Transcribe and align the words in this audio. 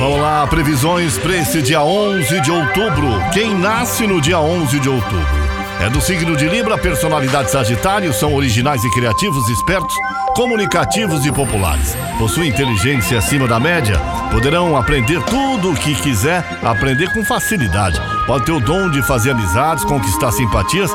Vamos 0.00 0.18
lá, 0.18 0.46
previsões 0.46 1.18
para 1.18 1.36
esse 1.36 1.60
dia 1.60 1.82
11 1.82 2.40
de 2.40 2.50
outubro. 2.50 3.06
Quem 3.34 3.54
nasce 3.54 4.06
no 4.06 4.18
dia 4.18 4.40
11 4.40 4.80
de 4.80 4.88
outubro? 4.88 5.50
É 5.78 5.90
do 5.90 6.00
signo 6.00 6.34
de 6.34 6.48
Libra, 6.48 6.78
personalidade 6.78 7.50
Sagitário, 7.50 8.10
são 8.14 8.34
originais 8.34 8.82
e 8.82 8.90
criativos, 8.92 9.46
espertos, 9.50 9.94
comunicativos 10.34 11.26
e 11.26 11.30
populares. 11.30 11.94
Possuem 12.18 12.48
inteligência 12.48 13.18
acima 13.18 13.46
da 13.46 13.60
média, 13.60 14.00
poderão 14.32 14.74
aprender 14.74 15.22
tudo 15.24 15.72
o 15.72 15.76
que 15.76 15.94
quiser, 15.94 16.46
aprender 16.62 17.12
com 17.12 17.22
facilidade. 17.22 18.00
Pode 18.26 18.46
ter 18.46 18.52
o 18.52 18.60
dom 18.60 18.88
de 18.90 19.02
fazer 19.02 19.32
amizades, 19.32 19.84
conquistar 19.84 20.32
simpatias, 20.32 20.90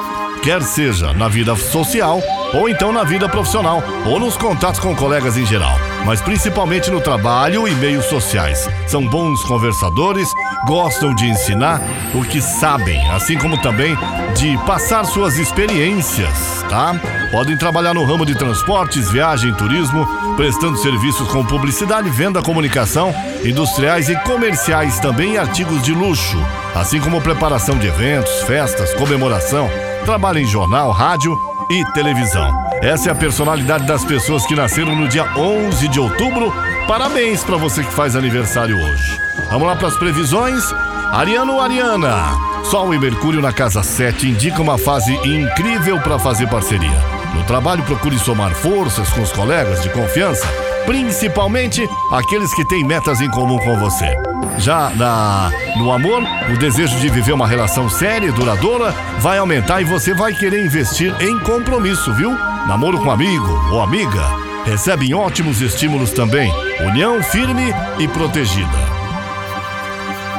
quer 0.46 0.62
seja 0.62 1.12
na 1.12 1.27
vida 1.27 1.55
social 1.55 2.21
ou 2.54 2.70
então 2.70 2.94
na 2.94 3.04
vida 3.04 3.27
profissional 3.27 3.84
ou 4.05 4.20
nos 4.20 4.38
contatos 4.38 4.80
com 4.80 4.95
colegas 4.95 5.36
em 5.38 5.45
geral, 5.45 5.75
mas 6.05 6.21
principalmente 6.21 6.91
no 6.91 7.02
trabalho 7.02 7.67
e 7.67 7.73
meios 7.73 8.05
sociais. 8.05 8.70
São 8.86 9.03
bons 9.08 9.44
conversadores, 9.45 10.30
gostam 10.67 11.16
de 11.16 11.26
ensinar 11.26 11.81
o 12.13 12.23
que 12.23 12.39
sabem, 12.39 13.09
assim 13.09 13.39
como 13.39 13.59
também 13.59 13.98
de 14.38 14.55
passar 14.67 15.03
suas 15.05 15.39
experiências, 15.39 16.64
tá? 16.70 16.94
Podem 17.31 17.58
trabalhar 17.58 17.95
no 17.95 18.05
ramo 18.05 18.23
de 18.23 18.38
transportes, 18.38 19.09
viagem, 19.09 19.52
turismo, 19.55 20.08
prestando 20.36 20.77
serviços 20.77 21.27
com 21.30 21.44
publicidade, 21.44 22.08
venda, 22.12 22.39
comunicação, 22.44 23.12
industriais 23.44 24.09
e 24.09 24.16
comerciais 24.17 25.00
também 25.00 25.34
e 25.34 25.38
artigos 25.39 25.81
de 25.81 25.91
luxo, 25.91 26.38
assim 26.75 27.02
como 27.02 27.20
preparação 27.20 27.80
de 27.80 27.88
eventos, 27.88 28.44
festas, 28.44 28.94
comemoração, 28.94 29.67
trabalho 30.05 30.40
em 30.40 30.45
jornal, 30.45 30.91
rádio 30.91 31.36
e 31.70 31.84
televisão. 31.94 32.48
Essa 32.82 33.09
é 33.09 33.12
a 33.12 33.16
personalidade 33.16 33.86
das 33.88 34.05
pessoas 34.05 34.45
que 34.45 34.55
nasceram 34.55 34.95
no 34.95 35.08
dia 35.08 35.26
11 35.36 35.88
de 35.88 36.00
outubro. 36.00 36.54
Parabéns 36.88 37.44
para 37.44 37.58
você 37.58 37.84
que 37.84 37.91
faz 37.91 38.16
aniversário 38.16 38.78
hoje. 38.78 39.20
Vamos 39.50 39.67
lá 39.67 39.75
para 39.75 39.88
as 39.88 39.97
previsões. 39.97 40.64
Ariano 41.12 41.59
Ariana. 41.59 42.38
Sol 42.66 42.94
e 42.94 43.00
Mercúrio 43.00 43.42
na 43.42 43.52
casa 43.52 43.81
7 43.81 44.30
indica 44.30 44.62
uma 44.62 44.78
fase 44.78 45.12
incrível 45.28 46.00
para 46.00 46.19
fazer 46.19 46.47
parceria. 46.47 47.03
No 47.34 47.44
trabalho, 47.44 47.84
procure 47.84 48.17
somar 48.19 48.53
forças 48.53 49.09
com 49.09 49.22
os 49.22 49.31
colegas 49.31 49.81
de 49.81 49.90
confiança, 49.90 50.47
principalmente 50.86 51.88
aqueles 52.12 52.53
que 52.53 52.66
têm 52.67 52.84
metas 52.84 53.22
em 53.22 53.30
comum 53.30 53.58
com 53.58 53.78
você. 53.78 54.16
Já 54.57 54.89
na, 54.95 55.51
no 55.77 55.91
amor, 55.91 56.23
o 56.53 56.57
desejo 56.57 56.99
de 56.99 57.09
viver 57.09 57.33
uma 57.33 57.47
relação 57.47 57.89
séria 57.89 58.27
e 58.27 58.31
duradoura 58.31 58.93
vai 59.19 59.38
aumentar 59.38 59.81
e 59.81 59.85
você 59.85 60.13
vai 60.13 60.33
querer 60.33 60.63
investir 60.63 61.13
em 61.19 61.39
compromisso, 61.39 62.13
viu? 62.13 62.31
Namoro 62.67 62.99
com 62.99 63.11
amigo 63.11 63.69
ou 63.71 63.81
amiga 63.81 64.45
recebem 64.66 65.13
ótimos 65.13 65.61
estímulos 65.61 66.11
também. 66.11 66.51
União 66.81 67.21
firme 67.21 67.73
e 67.99 68.07
protegida. 68.07 68.95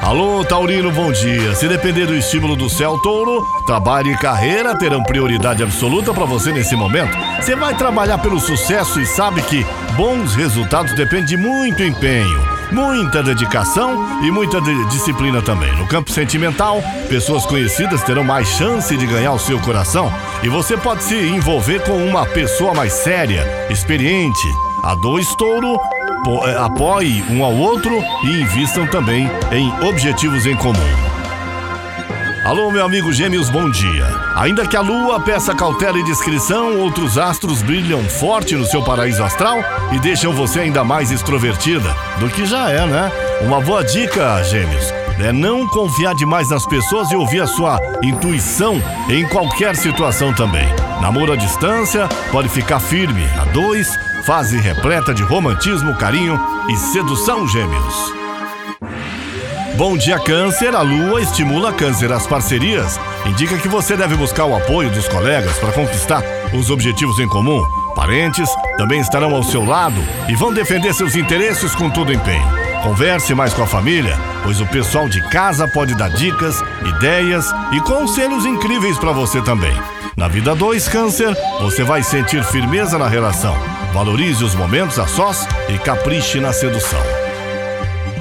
Alô, 0.03 0.45
Taurino, 0.45 0.93
bom 0.93 1.11
dia. 1.11 1.55
Se 1.55 1.67
depender 1.67 2.07
do 2.07 2.15
estímulo 2.15 2.55
do 2.55 2.69
céu, 2.69 2.99
Touro, 2.99 3.45
trabalho 3.67 4.13
e 4.13 4.17
carreira 4.17 4.77
terão 4.77 5.03
prioridade 5.03 5.63
absoluta 5.63 6.13
para 6.13 6.25
você 6.25 6.53
nesse 6.53 6.77
momento. 6.77 7.17
Você 7.41 7.57
vai 7.57 7.75
trabalhar 7.75 8.19
pelo 8.19 8.39
sucesso 8.39 9.01
e 9.01 9.07
sabe 9.07 9.43
que 9.43 9.67
bons 9.97 10.35
resultados 10.35 10.95
dependem 10.95 11.25
de 11.25 11.37
muito 11.37 11.83
empenho, 11.83 12.46
muita 12.73 13.23
dedicação 13.23 14.23
e 14.23 14.31
muita 14.31 14.61
de 14.61 14.89
disciplina 14.89 15.43
também. 15.43 15.75
No 15.77 15.87
campo 15.87 16.11
sentimental, 16.11 16.83
pessoas 17.09 17.47
conhecidas 17.47 18.03
terão 18.03 18.25
mais 18.25 18.49
chance 18.49 18.97
de 18.97 19.07
ganhar 19.07 19.33
o 19.33 19.39
seu 19.39 19.59
coração 19.61 20.13
e 20.43 20.49
você 20.49 20.77
pode 20.77 21.05
se 21.05 21.15
envolver 21.15 21.83
com 21.85 21.97
uma 21.97 22.27
pessoa 22.27 22.75
mais 22.75 22.93
séria, 22.93 23.45
experiente. 23.71 24.49
A 24.83 24.95
dois 24.95 25.27
touro 25.37 25.79
é, 26.45 26.57
apoie 26.57 27.23
um 27.31 27.45
ao 27.45 27.55
outro 27.55 27.93
e 28.25 28.43
invistam 28.43 28.87
também 28.87 29.31
em 29.53 29.89
objetivos 29.89 30.47
em 30.47 30.57
comum. 30.57 31.06
Alô, 32.47 32.71
meu 32.71 32.85
amigo 32.85 33.13
Gêmeos, 33.13 33.51
bom 33.51 33.69
dia. 33.69 34.07
Ainda 34.37 34.69
que 34.69 34.77
a 34.77 34.81
lua 34.81 35.19
peça 35.19 35.53
cautela 35.53 35.99
e 35.99 36.05
discrição, 36.05 36.79
outros 36.79 37.19
astros 37.19 37.61
brilham 37.61 38.05
forte 38.05 38.55
no 38.55 38.65
seu 38.65 38.85
paraíso 38.85 39.25
astral 39.25 39.59
e 39.91 39.99
deixam 39.99 40.33
você 40.33 40.61
ainda 40.61 40.85
mais 40.85 41.11
extrovertida 41.11 41.93
do 42.21 42.29
que 42.29 42.47
já 42.47 42.71
é, 42.71 42.87
né? 42.87 43.11
Uma 43.41 43.61
boa 43.61 43.83
dica, 43.83 44.45
Gêmeos, 44.45 44.95
é 45.19 45.33
não 45.33 45.67
confiar 45.67 46.15
demais 46.15 46.49
nas 46.49 46.65
pessoas 46.65 47.11
e 47.11 47.17
ouvir 47.17 47.41
a 47.41 47.49
sua 47.49 47.81
intuição 48.01 48.81
em 49.11 49.27
qualquer 49.27 49.75
situação 49.75 50.33
também. 50.33 50.69
Namoro 51.01 51.33
à 51.33 51.37
distância, 51.37 52.09
pode 52.31 52.49
ficar 52.49 52.79
firme. 52.79 53.25
A 53.41 53.45
dois, 53.47 53.89
fase 54.25 54.57
repleta 54.57 55.13
de 55.13 55.25
romantismo, 55.25 55.97
carinho 55.97 56.41
e 56.69 56.77
sedução, 56.77 57.49
gêmeos. 57.49 58.26
Bom 59.77 59.97
dia, 59.97 60.19
Câncer. 60.19 60.75
A 60.75 60.81
lua 60.81 61.21
estimula 61.21 61.73
Câncer 61.73 62.11
as 62.11 62.27
parcerias. 62.27 62.99
Indica 63.27 63.59
que 63.59 63.69
você 63.69 63.97
deve 63.97 64.17
buscar 64.17 64.47
o 64.47 64.57
apoio 64.57 64.91
dos 64.91 65.07
colegas 65.07 65.59
para 65.59 65.73
conquistar 65.73 66.23
os 66.55 66.71
objetivos 66.71 67.19
em 67.19 67.29
comum. 67.29 67.63
Parentes 67.95 68.49
também 68.79 69.01
estarão 69.01 69.35
ao 69.35 69.43
seu 69.43 69.65
lado 69.65 70.01
e 70.29 70.35
vão 70.35 70.53
defender 70.53 70.95
seus 70.95 71.15
interesses 71.15 71.75
com 71.75 71.91
todo 71.91 72.13
empenho. 72.13 72.47
Converse 72.83 73.35
mais 73.35 73.53
com 73.53 73.63
a 73.63 73.67
família, 73.67 74.19
pois 74.43 74.61
o 74.61 74.67
pessoal 74.67 75.09
de 75.09 75.21
casa 75.29 75.69
pode 75.69 75.95
dar 75.95 76.09
dicas, 76.09 76.63
ideias 76.85 77.47
e 77.73 77.81
conselhos 77.81 78.47
incríveis 78.47 78.99
para 78.99 79.13
você 79.13 79.43
também. 79.43 79.75
Na 80.17 80.29
vida 80.29 80.55
2, 80.55 80.89
Câncer, 80.89 81.37
você 81.61 81.83
vai 81.83 82.03
sentir 82.03 82.43
firmeza 82.45 82.97
na 82.97 83.09
relação 83.09 83.55
Valorize 83.97 84.45
os 84.45 84.55
momentos 84.55 84.99
a 84.99 85.07
sós 85.07 85.49
e 85.71 85.79
capriche 85.79 86.39
na 86.39 86.53
sedução. 86.53 87.26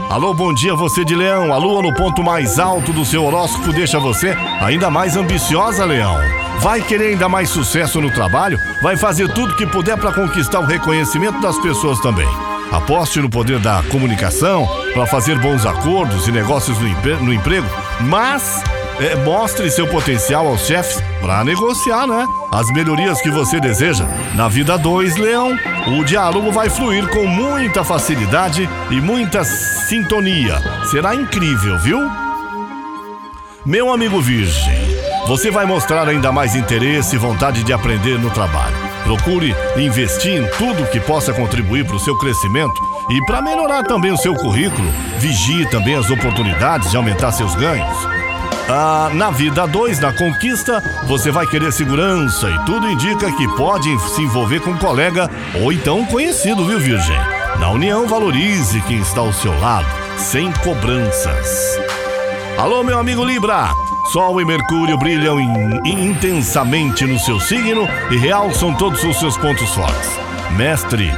Alô, 0.09 0.33
bom 0.33 0.53
dia 0.53 0.75
você 0.75 1.03
de 1.03 1.15
Leão. 1.15 1.51
A 1.51 1.57
lua 1.57 1.81
no 1.81 1.93
ponto 1.93 2.23
mais 2.23 2.59
alto 2.59 2.93
do 2.93 3.03
seu 3.03 3.25
horóscopo 3.25 3.73
deixa 3.73 3.99
você 3.99 4.35
ainda 4.61 4.89
mais 4.89 5.17
ambiciosa, 5.17 5.83
Leão. 5.83 6.15
Vai 6.59 6.81
querer 6.81 7.07
ainda 7.07 7.27
mais 7.27 7.49
sucesso 7.49 7.99
no 7.99 8.11
trabalho? 8.11 8.59
Vai 8.81 8.95
fazer 8.95 9.27
tudo 9.33 9.55
que 9.55 9.65
puder 9.65 9.97
para 9.97 10.13
conquistar 10.13 10.59
o 10.59 10.65
reconhecimento 10.65 11.41
das 11.41 11.57
pessoas 11.59 11.99
também. 11.99 12.27
Aposte 12.71 13.19
no 13.19 13.29
poder 13.29 13.59
da 13.59 13.83
comunicação 13.83 14.67
para 14.93 15.05
fazer 15.07 15.39
bons 15.39 15.65
acordos 15.65 16.27
e 16.27 16.31
negócios 16.31 16.77
no, 16.79 17.23
no 17.23 17.33
emprego, 17.33 17.67
mas 18.01 18.63
é, 18.99 19.15
mostre 19.15 19.69
seu 19.69 19.87
potencial 19.87 20.47
aos 20.47 20.61
chefes 20.65 21.01
para 21.21 21.43
negociar, 21.43 22.07
né? 22.07 22.27
As 22.51 22.71
melhorias 22.71 23.21
que 23.21 23.29
você 23.29 23.59
deseja. 23.59 24.05
Na 24.35 24.47
vida 24.47 24.77
2, 24.77 25.17
Leão, 25.17 25.57
o 25.87 26.03
diálogo 26.03 26.51
vai 26.51 26.69
fluir 26.69 27.07
com 27.09 27.25
muita 27.25 27.83
facilidade 27.83 28.69
e 28.89 29.01
muita 29.01 29.43
sintonia. 29.43 30.55
Será 30.89 31.15
incrível, 31.15 31.77
viu? 31.79 31.99
Meu 33.65 33.91
amigo 33.91 34.21
Virgem, 34.21 34.79
você 35.27 35.49
vai 35.49 35.65
mostrar 35.65 36.07
ainda 36.07 36.31
mais 36.31 36.55
interesse 36.55 37.15
e 37.15 37.19
vontade 37.19 37.63
de 37.63 37.73
aprender 37.73 38.19
no 38.19 38.29
trabalho. 38.29 38.75
Procure 39.03 39.55
investir 39.75 40.33
em 40.33 40.47
tudo 40.57 40.89
que 40.89 40.99
possa 40.99 41.33
contribuir 41.33 41.85
para 41.85 41.95
o 41.95 41.99
seu 41.99 42.15
crescimento 42.17 42.79
e 43.09 43.25
para 43.25 43.41
melhorar 43.41 43.83
também 43.83 44.11
o 44.11 44.17
seu 44.17 44.33
currículo. 44.35 44.87
Vigie 45.19 45.69
também 45.69 45.95
as 45.95 46.09
oportunidades 46.09 46.91
de 46.91 46.97
aumentar 46.97 47.31
seus 47.31 47.55
ganhos. 47.55 48.24
Ah, 48.67 49.11
na 49.13 49.29
vida 49.29 49.67
2, 49.67 49.99
na 49.99 50.11
conquista, 50.11 50.81
você 51.03 51.29
vai 51.29 51.45
querer 51.45 51.71
segurança 51.71 52.49
e 52.49 52.65
tudo 52.65 52.89
indica 52.89 53.31
que 53.31 53.47
pode 53.55 53.87
se 54.09 54.23
envolver 54.23 54.59
com 54.59 54.71
um 54.71 54.77
colega 54.77 55.29
ou 55.61 55.71
então 55.71 56.03
conhecido, 56.05 56.65
viu, 56.65 56.79
Virgem? 56.79 57.17
Na 57.59 57.69
união, 57.69 58.07
valorize 58.07 58.81
quem 58.81 58.99
está 58.99 59.21
ao 59.21 59.31
seu 59.31 59.57
lado, 59.59 59.87
sem 60.17 60.51
cobranças. 60.51 61.77
Alô, 62.57 62.83
meu 62.83 62.97
amigo 62.97 63.23
Libra! 63.23 63.69
Sol 64.11 64.41
e 64.41 64.45
Mercúrio 64.45 64.97
brilham 64.97 65.39
in, 65.39 65.79
intensamente 65.85 67.05
no 67.05 67.19
seu 67.19 67.39
signo 67.39 67.87
e 68.09 68.17
realçam 68.17 68.73
todos 68.73 69.03
os 69.03 69.19
seus 69.19 69.37
pontos 69.37 69.69
fortes. 69.75 70.09
Mestre, 70.51 71.11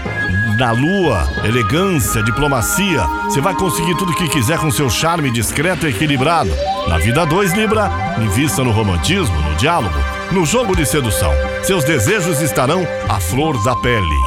na 0.58 0.72
lua, 0.72 1.28
elegância, 1.44 2.24
diplomacia, 2.24 3.04
você 3.26 3.40
vai 3.40 3.54
conseguir 3.54 3.96
tudo 3.96 4.12
o 4.12 4.16
que 4.16 4.28
quiser 4.28 4.58
com 4.58 4.72
seu 4.72 4.90
charme 4.90 5.32
discreto 5.32 5.86
e 5.86 5.90
equilibrado. 5.90 6.50
Na 6.88 6.98
vida 6.98 7.26
2, 7.26 7.54
Libra, 7.54 7.92
invista 8.20 8.64
no 8.64 8.72
romantismo, 8.72 9.40
no 9.42 9.56
diálogo, 9.56 9.96
no 10.32 10.46
jogo 10.46 10.76
de 10.76 10.86
sedução. 10.86 11.32
Seus 11.64 11.84
desejos 11.84 12.42
estarão 12.42 12.86
à 13.08 13.20
flor 13.20 13.62
da 13.64 13.76
pele. 13.76 14.27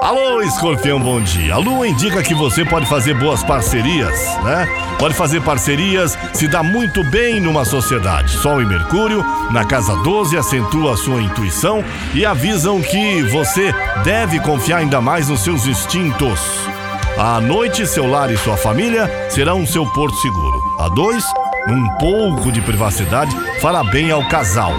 Alô, 0.00 0.40
escorpião, 0.40 0.98
bom 0.98 1.20
dia. 1.20 1.52
A 1.52 1.58
lua 1.58 1.86
indica 1.86 2.22
que 2.22 2.34
você 2.34 2.64
pode 2.64 2.86
fazer 2.86 3.12
boas 3.12 3.44
parcerias, 3.44 4.18
né? 4.42 4.66
Pode 4.98 5.14
fazer 5.14 5.42
parcerias, 5.42 6.16
se 6.32 6.48
dá 6.48 6.62
muito 6.62 7.04
bem 7.04 7.38
numa 7.38 7.66
sociedade. 7.66 8.32
Sol 8.38 8.62
e 8.62 8.66
Mercúrio, 8.66 9.22
na 9.50 9.62
casa 9.62 9.94
12, 9.96 10.38
acentua 10.38 10.94
a 10.94 10.96
sua 10.96 11.20
intuição 11.20 11.84
e 12.14 12.24
avisam 12.24 12.80
que 12.80 13.22
você 13.24 13.74
deve 14.02 14.40
confiar 14.40 14.78
ainda 14.78 15.02
mais 15.02 15.28
nos 15.28 15.40
seus 15.40 15.66
instintos. 15.66 16.40
À 17.18 17.38
noite, 17.38 17.86
seu 17.86 18.06
lar 18.06 18.32
e 18.32 18.38
sua 18.38 18.56
família 18.56 19.28
serão 19.28 19.66
seu 19.66 19.84
porto 19.84 20.16
seguro. 20.16 20.62
A 20.78 20.88
dois, 20.88 21.24
um 21.68 21.88
pouco 21.98 22.50
de 22.50 22.62
privacidade 22.62 23.36
fará 23.60 23.84
bem 23.84 24.10
ao 24.10 24.26
casal. 24.26 24.72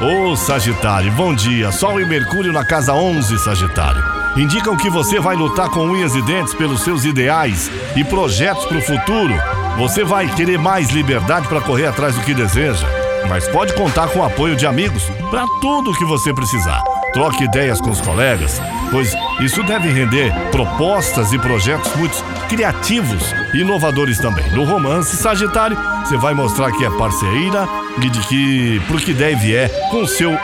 Ô 0.00 0.34
Sagitário, 0.36 1.12
bom 1.12 1.32
dia. 1.32 1.70
Sol 1.70 2.00
e 2.00 2.04
Mercúrio 2.04 2.52
na 2.52 2.64
casa 2.64 2.92
11, 2.92 3.38
Sagitário. 3.38 4.02
indicam 4.36 4.76
que 4.76 4.90
você 4.90 5.20
vai 5.20 5.36
lutar 5.36 5.68
com 5.70 5.86
unhas 5.86 6.16
e 6.16 6.22
dentes 6.22 6.52
pelos 6.52 6.82
seus 6.82 7.04
ideais 7.04 7.70
e 7.94 8.02
projetos 8.02 8.64
para 8.64 8.78
o 8.78 8.82
futuro. 8.82 9.34
Você 9.78 10.02
vai 10.02 10.26
querer 10.34 10.58
mais 10.58 10.90
liberdade 10.90 11.46
para 11.46 11.60
correr 11.60 11.86
atrás 11.86 12.16
do 12.16 12.22
que 12.22 12.34
deseja, 12.34 12.86
mas 13.28 13.46
pode 13.46 13.72
contar 13.74 14.08
com 14.08 14.18
o 14.18 14.24
apoio 14.24 14.56
de 14.56 14.66
amigos 14.66 15.04
para 15.30 15.46
tudo 15.60 15.92
o 15.92 15.96
que 15.96 16.04
você 16.04 16.34
precisar. 16.34 16.82
Troque 17.14 17.44
ideias 17.44 17.80
com 17.80 17.90
os 17.90 18.00
colegas, 18.00 18.60
pois 18.90 19.14
isso 19.40 19.62
deve 19.62 19.88
render 19.88 20.32
propostas 20.50 21.32
e 21.32 21.38
projetos 21.38 21.94
muito 21.94 22.24
criativos 22.48 23.32
e 23.54 23.58
inovadores 23.58 24.18
também. 24.18 24.50
No 24.50 24.64
romance 24.64 25.16
Sagitário, 25.16 25.78
você 26.00 26.16
vai 26.16 26.34
mostrar 26.34 26.72
que 26.72 26.84
é 26.84 26.90
parceira 26.98 27.68
e 28.02 28.10
de 28.10 28.20
que 28.26 28.80
pro 28.88 28.98
que 28.98 29.14
deve 29.14 29.54
é 29.54 29.68
com 29.92 30.04
seu 30.06 30.36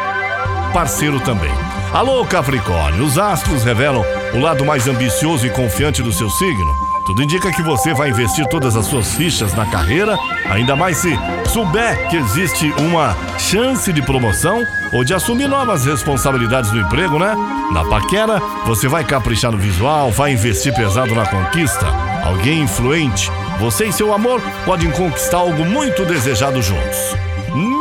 parceiro 0.72 1.19
também. 1.19 1.50
Alô, 1.93 2.25
Capricórnio, 2.25 3.05
os 3.05 3.19
astros 3.19 3.64
revelam 3.64 4.05
o 4.32 4.38
lado 4.38 4.64
mais 4.64 4.87
ambicioso 4.87 5.44
e 5.44 5.50
confiante 5.50 6.02
do 6.05 6.12
seu 6.12 6.31
signo. 6.31 6.89
Tudo 7.06 7.23
indica 7.23 7.50
que 7.50 7.62
você 7.62 7.93
vai 7.94 8.11
investir 8.11 8.47
todas 8.49 8.76
as 8.76 8.87
suas 8.87 9.14
fichas 9.14 9.55
na 9.55 9.67
carreira, 9.67 10.17
ainda 10.49 10.76
mais 10.76 10.99
se 10.99 11.19
souber 11.49 12.08
que 12.08 12.17
existe 12.17 12.73
uma 12.79 13.17
chance 13.38 13.93
de 13.93 14.02
promoção 14.02 14.64
ou 14.93 15.05
de 15.05 15.14
assumir 15.14 15.49
novas 15.49 15.85
responsabilidades 15.85 16.70
no 16.70 16.81
emprego, 16.81 17.19
né? 17.19 17.35
Na 17.73 17.85
paquera, 17.85 18.41
você 18.64 18.87
vai 18.87 19.05
caprichar 19.05 19.50
no 19.50 19.58
visual, 19.58 20.11
vai 20.11 20.32
investir 20.32 20.75
pesado 20.75 21.14
na 21.14 21.26
conquista. 21.26 21.87
Alguém 22.25 22.62
influente, 22.62 23.31
você 23.58 23.87
e 23.87 23.93
seu 23.93 24.12
amor 24.12 24.41
podem 24.64 24.91
conquistar 24.91 25.38
algo 25.38 25.64
muito 25.64 26.05
desejado 26.05 26.62
juntos. 26.62 27.17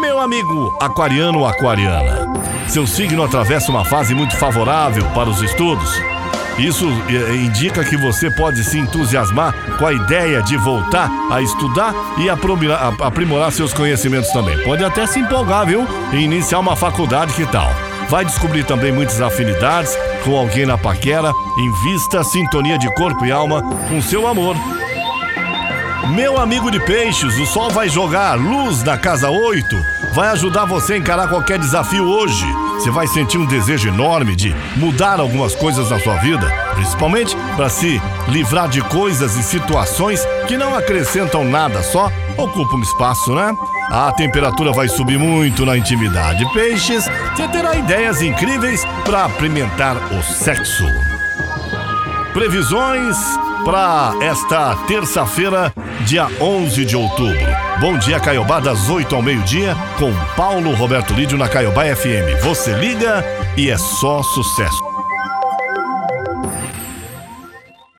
Meu 0.01 0.19
amigo 0.19 0.75
aquariano 0.81 1.45
aquariana, 1.45 2.27
seu 2.67 2.87
signo 2.87 3.23
atravessa 3.23 3.71
uma 3.71 3.85
fase 3.85 4.15
muito 4.15 4.35
favorável 4.37 5.05
para 5.13 5.29
os 5.29 5.41
estudos. 5.41 6.18
Isso 6.59 6.85
eh, 7.07 7.35
indica 7.35 7.85
que 7.85 7.95
você 7.95 8.29
pode 8.29 8.63
se 8.65 8.77
entusiasmar 8.77 9.53
com 9.77 9.85
a 9.85 9.93
ideia 9.93 10.41
de 10.41 10.57
voltar 10.57 11.09
a 11.31 11.41
estudar 11.41 11.93
e 12.17 12.29
aprimorar 12.29 13.51
seus 13.51 13.73
conhecimentos 13.73 14.29
também. 14.31 14.61
Pode 14.63 14.83
até 14.83 15.07
se 15.07 15.19
empolgar, 15.19 15.65
viu? 15.65 15.87
E 16.11 16.17
iniciar 16.17 16.59
uma 16.59 16.75
faculdade, 16.75 17.33
que 17.33 17.45
tal? 17.45 17.71
Vai 18.09 18.25
descobrir 18.25 18.65
também 18.65 18.91
muitas 18.91 19.21
afinidades 19.21 19.97
com 20.25 20.35
alguém 20.35 20.65
na 20.65 20.77
paquera, 20.77 21.31
invista 21.57 22.23
sintonia 22.23 22.77
de 22.77 22.93
corpo 22.93 23.25
e 23.25 23.31
alma 23.31 23.61
com 23.87 24.01
seu 24.01 24.27
amor 24.27 24.55
meu 26.09 26.39
amigo 26.39 26.71
de 26.71 26.79
peixes, 26.79 27.37
o 27.37 27.45
sol 27.45 27.69
vai 27.69 27.87
jogar 27.87 28.33
luz 28.35 28.83
na 28.83 28.97
casa 28.97 29.29
8, 29.29 29.85
vai 30.13 30.29
ajudar 30.29 30.65
você 30.65 30.93
a 30.93 30.97
encarar 30.97 31.27
qualquer 31.27 31.59
desafio 31.59 32.03
hoje. 32.03 32.45
Você 32.73 32.89
vai 32.89 33.07
sentir 33.07 33.37
um 33.37 33.45
desejo 33.45 33.87
enorme 33.89 34.35
de 34.35 34.55
mudar 34.75 35.19
algumas 35.19 35.53
coisas 35.53 35.89
na 35.89 35.99
sua 35.99 36.15
vida, 36.15 36.49
principalmente 36.73 37.35
para 37.55 37.69
se 37.69 38.01
livrar 38.27 38.67
de 38.67 38.81
coisas 38.81 39.35
e 39.35 39.43
situações 39.43 40.25
que 40.47 40.57
não 40.57 40.75
acrescentam 40.75 41.43
nada, 41.43 41.83
só 41.83 42.11
ocupam 42.37 42.79
espaço, 42.79 43.35
né? 43.35 43.53
A 43.91 44.11
temperatura 44.11 44.71
vai 44.71 44.87
subir 44.87 45.17
muito 45.17 45.65
na 45.65 45.77
intimidade. 45.77 46.45
Peixes, 46.53 47.05
você 47.35 47.47
terá 47.49 47.75
ideias 47.75 48.21
incríveis 48.21 48.85
para 49.03 49.25
apimentar 49.25 49.97
o 50.13 50.23
sexo. 50.23 51.08
Previsões 52.33 53.17
para 53.65 54.13
esta 54.21 54.75
terça-feira, 54.87 55.73
dia 56.05 56.27
11 56.39 56.85
de 56.85 56.95
outubro. 56.95 57.35
Bom 57.81 57.97
dia, 57.97 58.19
Caiobá, 58.19 58.59
das 58.59 58.87
8 58.87 59.15
ao 59.15 59.21
meio-dia, 59.21 59.75
com 59.97 60.13
Paulo 60.35 60.73
Roberto 60.75 61.13
Lídio 61.13 61.37
na 61.37 61.49
Caiobá 61.49 61.83
FM. 61.83 62.43
Você 62.43 62.71
liga 62.73 63.23
e 63.57 63.69
é 63.69 63.77
só 63.77 64.21
sucesso. 64.21 64.88